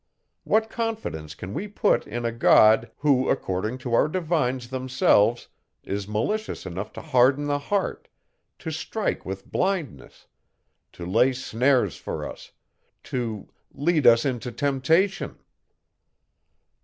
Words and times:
What 0.45 0.67
confidence 0.67 1.35
can 1.35 1.53
we 1.53 1.67
put 1.67 2.07
in 2.07 2.25
a 2.25 2.31
God, 2.31 2.89
who, 2.97 3.29
according 3.29 3.77
to 3.85 3.93
our 3.93 4.07
divines 4.07 4.69
themselves, 4.71 5.47
is 5.83 6.07
malicious 6.07 6.65
enough 6.65 6.91
to 6.93 7.01
harden 7.03 7.45
the 7.45 7.59
heart, 7.59 8.07
to 8.57 8.71
strike 8.71 9.27
with 9.27 9.51
blindness, 9.51 10.25
to 10.93 11.05
lay 11.05 11.33
snares 11.33 11.97
for 11.97 12.27
us, 12.27 12.51
to 13.03 13.47
_lead 13.75 14.07
us 14.07 14.25
into 14.25 14.51
temptation? 14.51 15.37